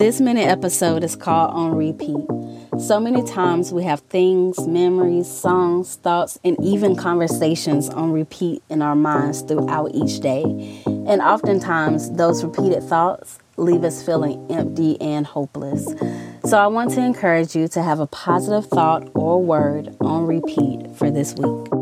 [0.00, 2.26] This minute episode is called On Repeat.
[2.80, 8.82] So many times we have things, memories, songs, thoughts, and even conversations on repeat in
[8.82, 10.42] our minds throughout each day.
[10.84, 15.84] And oftentimes, those repeated thoughts leave us feeling empty and hopeless.
[16.44, 20.90] So, I want to encourage you to have a positive thought or word on repeat
[20.96, 21.73] for this week.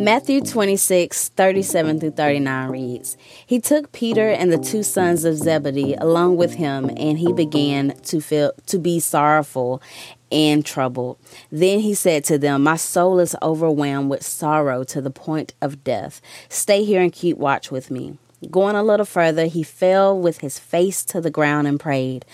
[0.00, 5.94] Matthew 26, 37 through 39 reads He took Peter and the two sons of Zebedee
[5.94, 9.82] along with him, and he began to feel to be sorrowful
[10.30, 11.18] and troubled.
[11.50, 15.82] Then he said to them, My soul is overwhelmed with sorrow to the point of
[15.82, 16.20] death.
[16.48, 18.18] Stay here and keep watch with me.
[18.52, 22.24] Going a little further, he fell with his face to the ground and prayed,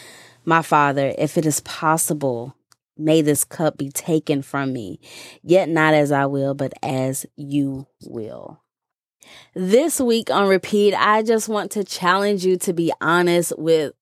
[0.45, 2.55] My father, if it is possible,
[2.97, 5.01] May this cup be taken from me,
[5.43, 8.61] yet not as I will, but as you will.
[9.55, 13.95] This week on repeat, I just want to challenge you to be honest with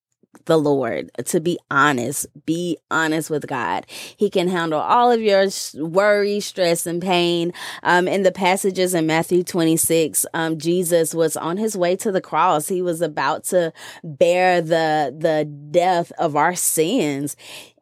[0.46, 2.26] the Lord, to be honest.
[2.46, 3.86] Be honest with God.
[4.16, 7.52] He can handle all of your worry, stress, and pain.
[7.82, 12.20] Um, in the passages in Matthew 26, um, Jesus was on his way to the
[12.20, 12.68] cross.
[12.68, 17.36] He was about to bear the, the death of our sins.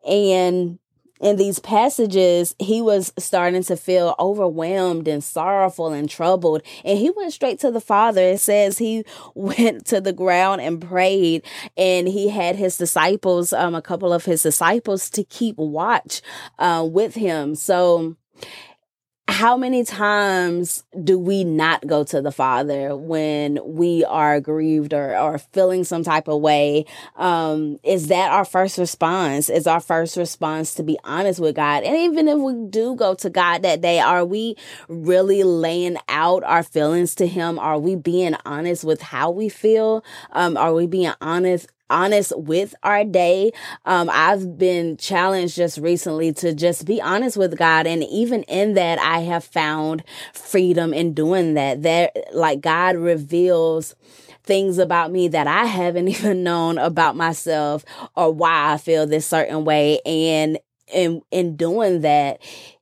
[0.07, 0.79] And
[1.21, 6.63] in these passages, he was starting to feel overwhelmed and sorrowful and troubled.
[6.85, 8.23] And he went straight to the Father.
[8.23, 9.05] It says he
[9.35, 11.45] went to the ground and prayed,
[11.77, 16.23] and he had his disciples, um, a couple of his disciples, to keep watch
[16.59, 17.55] uh, with him.
[17.55, 18.17] So,
[19.31, 25.17] how many times do we not go to the Father when we are grieved or,
[25.17, 26.85] or feeling some type of way?
[27.15, 29.49] Um, is that our first response?
[29.49, 31.85] Is our first response to be honest with God?
[31.85, 34.57] And even if we do go to God that day, are we
[34.89, 37.59] really laying out our feelings to Him?
[37.59, 40.05] Are we being honest with how we feel?
[40.33, 43.53] Um, are we being honest honest with our day.
[43.85, 47.87] Um, I've been challenged just recently to just be honest with God.
[47.87, 50.03] And even in that, I have found
[50.33, 51.83] freedom in doing that.
[51.83, 53.95] That like God reveals
[54.43, 57.85] things about me that I haven't even known about myself
[58.17, 60.01] or why I feel this certain way.
[60.07, 60.59] And
[60.93, 62.41] in in doing that,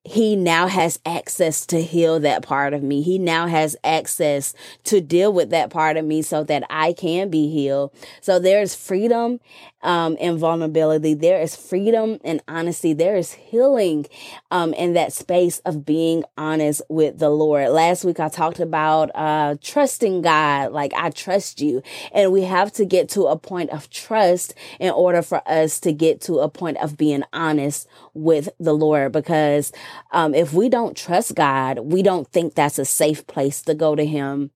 [0.09, 3.03] he now has access to heal that part of me.
[3.03, 4.55] He now has access
[4.85, 7.93] to deal with that part of me so that I can be healed.
[8.23, 9.41] So there's freedom
[9.83, 11.15] um, and vulnerability.
[11.15, 12.93] There is freedom and honesty.
[12.93, 14.07] There is healing
[14.51, 17.71] um, in that space of being honest with the Lord.
[17.71, 20.73] Last week I talked about uh, trusting God.
[20.73, 21.83] Like I trust you,
[22.13, 25.93] and we have to get to a point of trust in order for us to
[25.93, 29.13] get to a point of being honest with the Lord.
[29.13, 29.73] Because
[30.13, 33.95] um, if we don't trust God, we don't think that's a safe place to go
[33.95, 34.51] to Him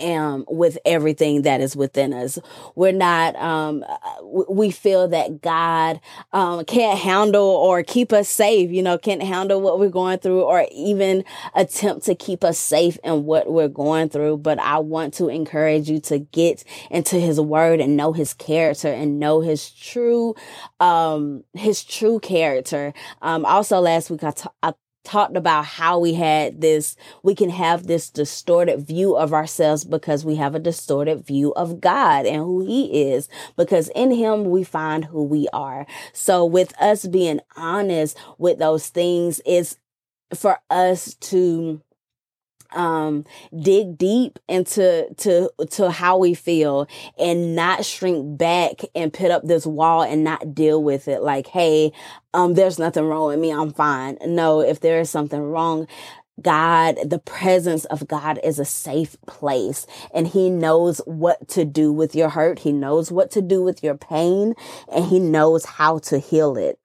[0.00, 2.38] um, with everything that is within us.
[2.74, 3.84] We're not, um,
[4.48, 6.00] we feel that God
[6.32, 10.42] um, can't handle or keep us safe, you know, can't handle what we're going through
[10.42, 14.38] or even attempt to keep us safe in what we're going through.
[14.38, 18.88] But I want to encourage you to get into his word and know his character
[18.88, 20.34] and know his true,
[20.80, 22.92] um, his true character.
[23.22, 27.50] Um, also last week I, t- I talked about how we had this, we can
[27.50, 32.38] have this distorted view of ourselves because we have a distorted view of God and
[32.38, 35.86] who He is, because in Him we find who we are.
[36.12, 39.76] So, with us being honest with those things, is
[40.34, 41.80] for us to
[42.74, 43.24] um
[43.58, 46.86] dig deep into to to how we feel
[47.18, 51.22] and not shrink back and put up this wall and not deal with it.
[51.22, 51.92] Like hey
[52.32, 53.52] um there's nothing wrong with me.
[53.52, 54.18] I'm fine.
[54.26, 55.86] No if there is something wrong
[56.40, 61.92] God, the presence of God is a safe place and he knows what to do
[61.92, 62.60] with your hurt.
[62.60, 64.54] He knows what to do with your pain
[64.92, 66.78] and he knows how to heal it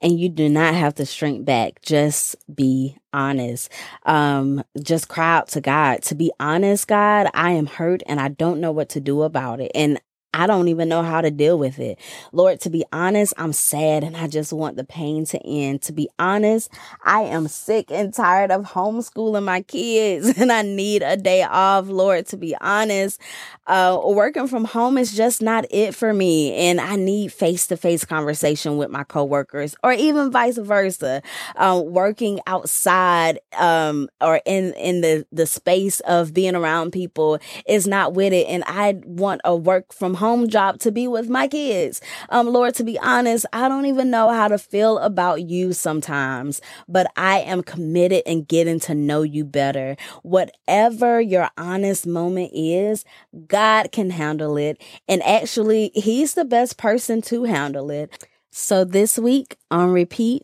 [0.00, 1.80] and you do not have to shrink back.
[1.82, 3.70] Just be honest.
[4.04, 6.02] Um, just cry out to God.
[6.04, 9.60] To be honest, God, I am hurt and I don't know what to do about
[9.60, 9.72] it.
[9.74, 10.00] And
[10.34, 11.96] I don't even know how to deal with it.
[12.32, 15.82] Lord, to be honest, I'm sad and I just want the pain to end.
[15.82, 16.72] To be honest,
[17.04, 21.86] I am sick and tired of homeschooling my kids and I need a day off.
[21.86, 23.20] Lord, to be honest,
[23.68, 26.52] uh, working from home is just not it for me.
[26.52, 31.22] And I need face to face conversation with my coworkers or even vice versa.
[31.54, 37.38] Uh, working outside, um, or in, in the, the space of being around people
[37.68, 38.48] is not with it.
[38.48, 42.00] And I want a work from home home job to be with my kids.
[42.30, 46.60] Um, Lord, to be honest, I don't even know how to feel about you sometimes,
[46.88, 49.96] but I am committed in getting to know you better.
[50.22, 53.04] Whatever your honest moment is,
[53.46, 54.80] God can handle it.
[55.08, 58.26] And actually, He's the best person to handle it.
[58.50, 60.42] So this week on repeat,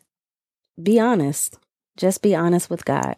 [0.82, 1.56] be honest.
[1.96, 3.16] Just be honest with God.